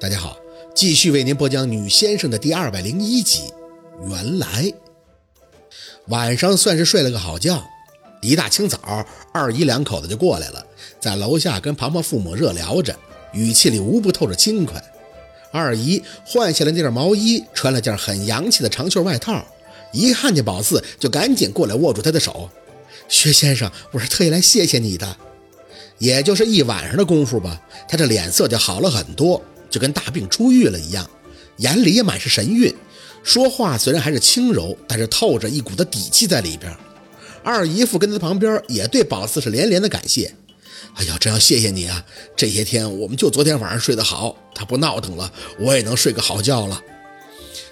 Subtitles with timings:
[0.00, 0.36] 大家好，
[0.74, 3.44] 继续为您播讲《女先生》的第二百零一集。
[4.08, 4.70] 原来
[6.08, 7.62] 晚上算是睡了个好觉，
[8.20, 10.66] 一大清早，二姨两口子就过来了，
[11.00, 12.94] 在楼下跟庞庞父母热聊着，
[13.32, 14.82] 语气里无不透着轻快。
[15.52, 19.46] 二姨换下了那件毛衣，穿了件很洋气的长袖外套，
[19.92, 22.50] 一看见宝四，就赶紧过来握住他的手
[23.08, 25.16] ：“薛先生，我是特意来谢谢你的。”
[25.98, 29.40] 也就是一晚上的功夫吧，他这脸色就好了很多。
[29.74, 31.04] 就跟大病初愈了一样，
[31.56, 32.72] 眼里也满是神韵，
[33.24, 36.72] 说话虽然还是轻柔，但是透着一股的底气在里边。
[37.42, 40.32] 二姨夫跟在旁边也对宝四是连连的感谢。
[40.94, 42.04] 哎呀，真要谢谢你啊！
[42.36, 46.80] 这些天我们就昨天晚上睡得好，他不闹腾了，我也能睡个好觉了。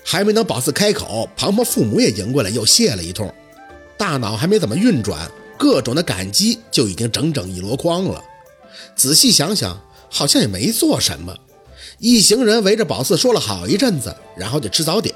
[0.04, 3.32] 还没等宝四开口，庞庞父母也迎过来又谢了一通，
[3.96, 8.20] 大脑还没怎么运转，各种的感激就已经整整一箩筐了。
[8.96, 9.80] 仔细想想，
[10.10, 11.32] 好像也没做什么。
[12.02, 15.14] 一行人围着宝四说了好一阵子，然后就吃早点。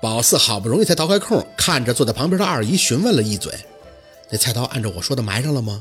[0.00, 3.54] 宝四好不容易才逃开空，看着坐在旁边的二姨询问了一嘴
[4.28, 5.80] ：“那菜刀按照我说的埋上了吗？”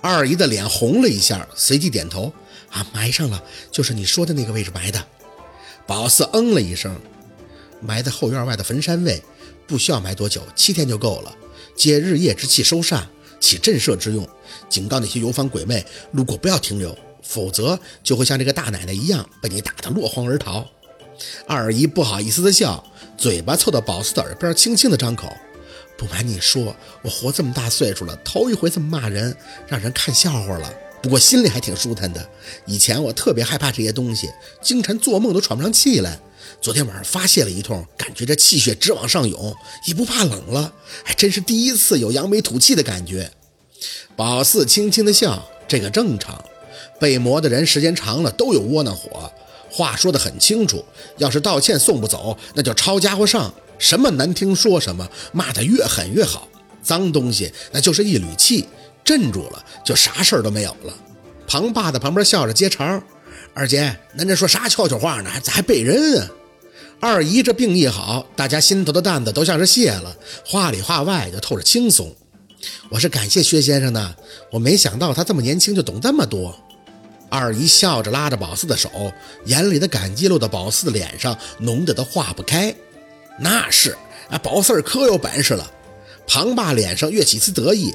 [0.00, 2.32] 二姨的脸红了一下，随即点头
[2.72, 5.06] ：“啊，埋上了，就是你说的那个位置埋的。”
[5.86, 6.98] 宝四嗯了一声
[7.82, 9.22] ：“埋在后院外的坟山位，
[9.66, 11.36] 不需要埋多久，七天就够了，
[11.76, 13.02] 借日夜之气收煞，
[13.38, 14.26] 起震慑之用。
[14.70, 20.66] 警告那些游方鬼魅，路过不要停留。”否则就会像这个大奶奶一样被你打得落荒而逃。
[21.46, 22.82] 二姨不好意思的笑，
[23.16, 25.30] 嘴巴凑到宝四的耳边，轻轻的张口
[25.98, 29.36] ：“不瞒你说，我活这么大岁数了，头一回这么骂人，
[29.68, 30.72] 让人看笑话了。
[31.02, 32.26] 不过心里还挺舒坦的。
[32.66, 34.30] 以前我特别害怕这些东西，
[34.62, 36.18] 经常做梦都喘不上气来。
[36.60, 39.54] 昨天晚上发泄了一通，感觉这气血直往上涌，
[39.86, 40.72] 也不怕冷了。
[41.04, 43.30] 还真是第一次有扬眉吐气的感觉。”
[44.16, 46.42] 宝四轻轻的笑：“这个正常。”
[47.00, 49.32] 被磨的人时间长了都有窝囊火，
[49.70, 50.84] 话说得很清楚，
[51.16, 56.46] 要是道歉送不走，那就抄家伙上，什么难听说什么，骂得越狠越好。
[56.82, 58.66] 脏东西那就是一缕气，
[59.04, 60.94] 镇住了就啥事儿都没有了。
[61.46, 63.02] 庞爸在旁边笑着接茬
[63.52, 65.30] ：“二姐，您这说啥悄悄话呢？
[65.42, 66.28] 咋还背人啊？”
[67.00, 72.14] 二姨这病一好，大家心头的担子都像是卸了，话里话外就透着轻松。
[72.90, 74.16] 我是感谢薛先生的，
[74.50, 76.54] 我没想到他这么年轻就懂这么多。
[77.30, 78.90] 二姨笑着拉着宝四的手，
[79.46, 82.74] 眼里的感激落到宝四的脸上，浓得都化不开。
[83.38, 83.96] 那是
[84.28, 85.70] 啊，宝四儿可有本事了。
[86.26, 87.94] 庞爸脸上越起丝得意。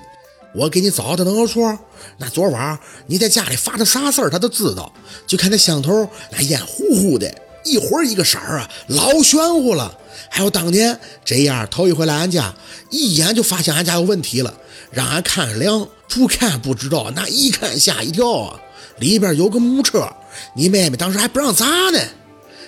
[0.54, 1.78] 我给你找的能有错？
[2.18, 4.92] 那昨晚你在家里发的啥事儿，他都知道。
[5.28, 7.30] 就看那香头，那烟糊糊的，
[7.66, 9.98] 一会儿一个色儿啊，老玄乎了。
[10.30, 12.54] 还有当年这样头一回来俺家，
[12.90, 14.54] 一眼就发现俺家有问题了，
[14.92, 18.62] 让俺看亮，不看不知道，那一看吓一跳啊。
[19.00, 20.08] 里边有个木车，
[20.56, 22.00] 你妹妹当时还不让砸呢。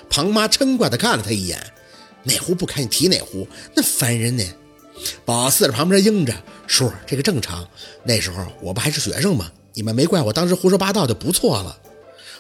[0.10, 1.60] 庞妈嗔怪地看了他一眼，
[2.24, 4.44] 哪壶不开你提哪壶，那烦人呢。
[5.26, 6.34] 宝四在旁边应着，
[6.66, 7.66] 叔，这个正常。
[8.04, 9.52] 那时候我不还是学生吗？
[9.74, 11.78] 你们没怪我当时胡说八道就不错了。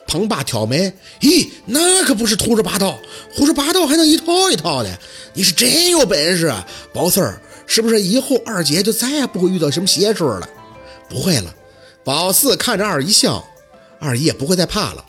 [0.07, 2.97] 庞爸挑眉，咦，那可不是胡说八道，
[3.35, 4.97] 胡说八道还能一套一套的。
[5.33, 6.51] 你是真有本事，
[6.93, 10.49] 宝四儿，是不是以后二姐就再也不会遇到什么邪事了？
[11.09, 11.53] 不会了。
[12.03, 13.45] 宝四看着二姨笑。
[13.99, 15.03] 二姨也不会再怕了，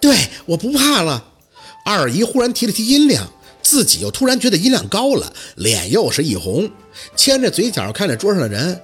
[0.00, 0.16] 对，
[0.46, 1.24] 我不怕了。
[1.84, 6.70] 二姨忽然提了提音量，自己又突然觉得音量高了，脸又是一红，
[7.16, 8.80] 牵着嘴角看着桌上的人。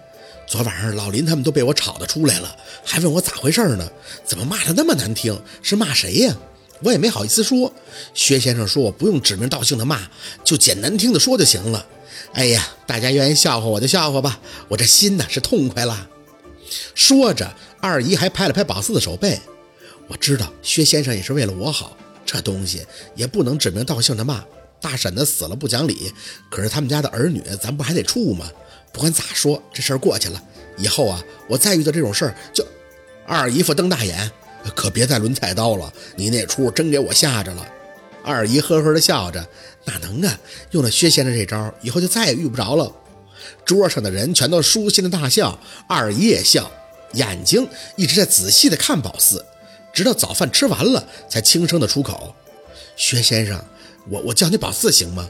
[0.46, 3.90] 昨晚上老林他们都被我吵得出来了，还问我咋回事呢？
[4.24, 5.38] 怎么骂的那么难听？
[5.62, 6.36] 是骂谁呀？
[6.82, 7.72] 我也没好意思说。
[8.14, 10.00] 薛先生说我不用指名道姓的骂，
[10.44, 11.84] 就简单听的说就行了。
[12.34, 14.38] 哎呀，大家愿意笑话我就笑话吧，
[14.68, 16.08] 我这心呢是痛快了。
[16.94, 17.52] 说着。
[17.86, 19.38] 二姨还拍了拍宝四的手背，
[20.08, 22.82] 我知道薛先生也是为了我好，这东西
[23.14, 24.42] 也不能指名道姓的骂。
[24.80, 26.10] 大婶子死了不讲理，
[26.50, 28.50] 可是他们家的儿女，咱不还得处吗？
[28.90, 30.42] 不管咋说，这事儿过去了，
[30.78, 32.66] 以后啊，我再遇到这种事儿，就……
[33.26, 34.30] 二姨夫瞪大眼，
[34.74, 37.68] 可别再抡菜刀了，你那出真给我吓着了。
[38.22, 39.46] 二姨呵呵的笑着，
[39.84, 40.40] 哪能啊？
[40.70, 42.90] 用了薛先生这招，以后就再也遇不着了。
[43.62, 46.70] 桌上的人全都舒心的大笑，二姨也笑。
[47.14, 49.44] 眼睛一直在仔细的看宝四，
[49.92, 52.34] 直到早饭吃完了，才轻声的出口
[52.96, 53.62] ：“薛先生，
[54.10, 55.28] 我我叫你宝四行吗？”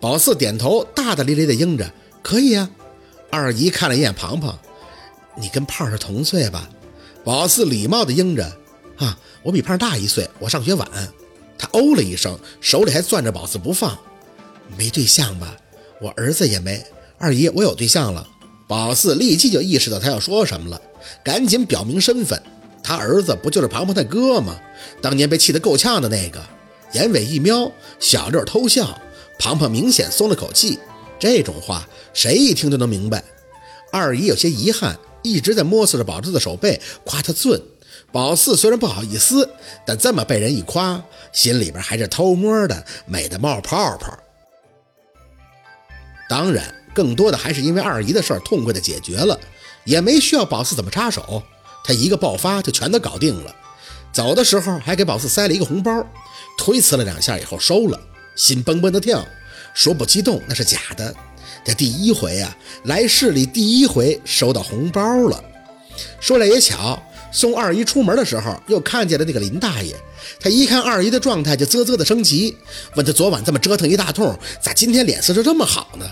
[0.00, 1.90] 宝四点头，大大咧咧的应着
[2.22, 2.70] ：“可以啊。”
[3.30, 4.58] 二姨看了一眼庞庞
[5.36, 6.68] ：“你跟胖是同岁吧？”
[7.24, 8.44] 宝四礼貌的应着
[8.98, 10.86] ：“啊，我比胖大一岁，我上学晚。”
[11.56, 13.98] 他哦了一声，手里还攥着宝四不放
[14.76, 15.56] ：“没对象吧？
[16.00, 16.84] 我儿子也没。
[17.16, 18.28] 二姨，我有对象了。”
[18.68, 20.80] 宝四立即就意识到他要说什么了。
[21.22, 22.40] 赶紧表明身份，
[22.82, 24.60] 他儿子不就是庞庞他哥吗？
[25.02, 26.42] 当年被气得够呛的那个。
[26.92, 29.00] 眼尾一瞄，小六偷笑。
[29.38, 30.78] 庞庞明显松了口气。
[31.18, 33.24] 这种话谁一听就能明白。
[33.90, 37.60] 二姨有些遗憾，一直在摸索着宝四的手背，夸他俊。
[38.12, 39.48] 宝四虽然不好意思，
[39.84, 41.02] 但这么被人一夸，
[41.32, 44.16] 心里边还是偷摸的美得冒泡泡。
[46.28, 49.38] 当然，更多的还是因为二姨的事儿痛快的解决了，
[49.84, 51.42] 也没需要宝四怎么插手，
[51.84, 53.54] 他一个爆发就全都搞定了。
[54.12, 56.04] 走的时候还给宝四塞了一个红包，
[56.56, 58.00] 推辞了两下以后收了，
[58.36, 59.24] 心蹦蹦的跳，
[59.74, 61.14] 说不激动那是假的。
[61.64, 65.42] 这第一回啊，来市里第一回收到红包了。
[66.20, 67.00] 说来也巧，
[67.32, 69.96] 送二姨出门的时候又看见了那个林大爷，
[70.40, 72.56] 他一看二姨的状态就啧啧的升级，
[72.96, 76.08] 问他昨晚这么折腾一大通，咋今天脸色就这么好呢？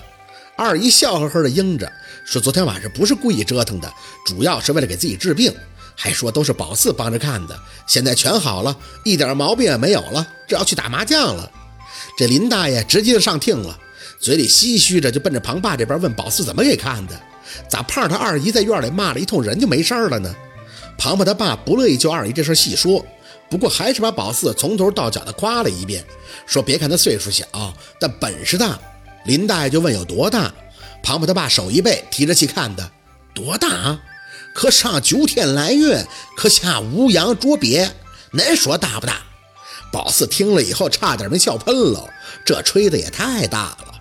[0.62, 1.90] 二姨笑呵呵的应着，
[2.24, 3.92] 说昨天晚上不是故意折腾的，
[4.24, 5.52] 主要是为了给自己治病，
[5.96, 11.50] 还说都是宝四帮着看的，现在全好了，一点毛病也没有了，这要去打麻将了。
[12.16, 13.76] 这林大爷直接就上听了，
[14.20, 17.20] 嘴里唏嘘着就奔着庞爸这边问宝四怎么给看的，
[17.68, 20.32] 咋胖他二姨在院里骂了一通人就没事了呢？
[20.96, 23.04] 庞庞他爸不乐意就二姨这事细说，
[23.50, 26.04] 不过还是把宝四从头到脚的夸了一遍，
[26.46, 27.44] 说别看他岁数小，
[27.98, 28.78] 但本事大。
[29.24, 30.52] 林大爷就问有多大，
[31.02, 32.90] 庞庞他爸手一背，提着气看的，
[33.34, 34.00] 多大？
[34.54, 37.90] 可上九天来月，可下五洋捉鳖，
[38.32, 39.22] 恁说大不大？
[39.92, 42.08] 宝四听了以后差点没笑喷了，
[42.44, 43.94] 这吹的也太大了。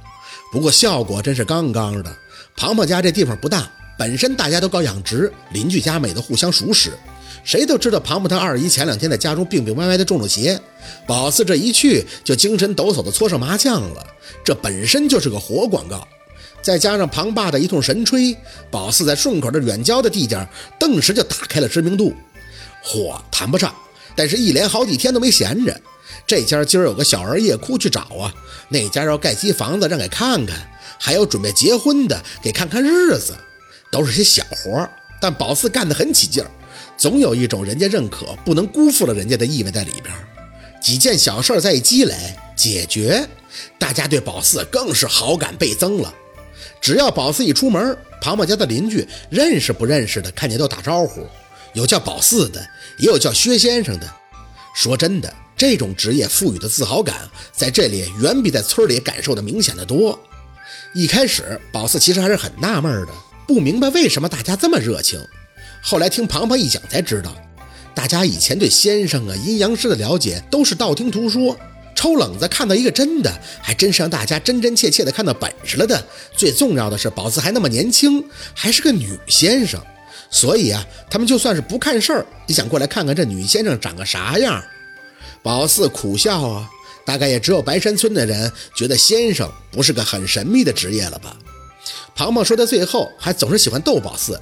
[0.51, 2.13] 不过效果真是杠杠的。
[2.57, 6.91] 庞庞家这地方不大，本身大家都搞养殖，邻居家美的互相熟识。
[7.43, 10.59] 谁都知道庞庞他二姨前两天在家中病病歪歪的中了邪，
[11.07, 14.05] 宝四这一去就精神抖擞的搓上麻将了，
[14.43, 16.07] 这本身就是个活广告。
[16.61, 18.37] 再加上庞爸的一通神吹，
[18.69, 20.37] 宝四在顺口的远郊的地界，
[20.79, 22.13] 顿时就打开了知名度。
[22.85, 23.73] 嚯，谈不上，
[24.15, 25.81] 但是一连好几天都没闲着。
[26.27, 28.31] 这家今儿有个小儿夜哭去找啊，
[28.69, 33.33] 那家要盖新房子让给看看，还有准备结婚的给看看日子，
[33.91, 34.87] 都是些小活，
[35.19, 36.51] 但宝四干得很起劲儿。
[37.01, 40.13] 总有一种人家认可、不能辜负了人家的意味在里边。
[40.79, 42.15] 几件小事再一积累
[42.55, 43.27] 解决，
[43.79, 46.13] 大家对宝四更是好感倍增了。
[46.79, 51.25] 只要宝四一出门，庞庞家的邻居认识不认识的，看见都打招呼。
[51.73, 52.63] 有叫宝四的，
[52.99, 54.07] 也有叫薛先生的。
[54.75, 60.19] 说真的，这种职业赋予的自豪感，在这里远比在村里感受的明显的多。
[60.93, 63.13] 一开始，宝四其实还是很纳闷的，
[63.47, 65.19] 不明白为什么大家这么热情。
[65.81, 67.35] 后来听庞庞一讲才知道，
[67.93, 71.57] 大家以前对先生啊阴阳师的了解都是道听途说，
[71.95, 73.31] 抽冷子看到一个真的，
[73.61, 76.01] 还真是让大家真真切切的看到本事了的。
[76.37, 78.23] 最重要的是宝四还那么年轻，
[78.53, 79.81] 还是个女先生，
[80.29, 84.63] 所以啊，他们就算是不看事儿，也想过来看看这女先生长个啥样。
[85.43, 86.69] 宝四苦笑啊，
[87.03, 91.35] 大概也只有白山村的人觉得先生不是个很神秘的职业了吧？
[92.15, 94.39] 庞庞说到最后，还总是喜欢逗宝四。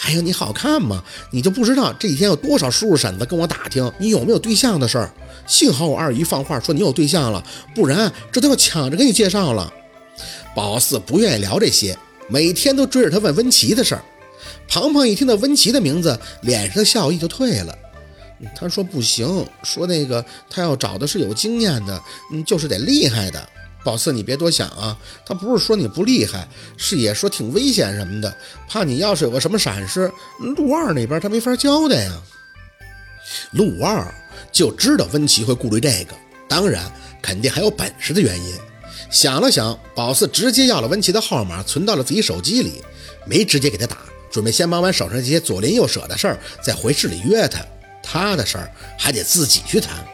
[0.00, 1.02] 还有你好看吗？
[1.32, 5.12] 你就不知道这几天有多少叔叔婶子跟我打听你有没有对象的事儿。
[5.44, 9.72] 幸好我二姨放话说你有对象了，不然这都要抢着给你介绍了。
[10.54, 11.98] 宝四不愿意聊这些，
[12.28, 14.04] 每天都追着他问温琪的事儿。
[14.68, 17.76] 庞庞一听到温琪的名字，脸上的笑意就退了。
[18.54, 22.00] 他说不行，说那个他要找的是有经验的，
[22.32, 23.48] 嗯，就是得厉害的。
[23.88, 28.36] 宝四，你别多想啊，他不是说你不厉害，是也说挺危险什么的，
[28.68, 32.12] 怕你要是有个什么闪失，陆二那边他没法交代呀。
[33.52, 34.14] 陆二
[34.52, 36.14] 就知道温琪会顾虑这个，
[36.46, 36.84] 当然
[37.22, 38.54] 肯定还有本事的原因。
[39.10, 42.82] 想了想，宝四直接要了温琪的号码，存到了自己手机里，
[43.24, 43.96] 没直接给他打，
[44.30, 47.64] 准备先忙完手上这些左邻右舍的事儿，再回市里约他。
[48.02, 50.06] 他的事儿还得自己去谈。